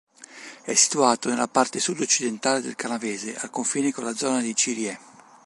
È 0.63 0.73
situato 0.73 1.29
nella 1.29 1.47
parte 1.47 1.79
sud-occidentale 1.79 2.61
del 2.61 2.73
Canavese, 2.75 3.35
al 3.35 3.51
confine 3.51 3.91
con 3.91 4.03
la 4.03 4.15
zona 4.15 4.41
di 4.41 4.55
Cirié. 4.55 4.99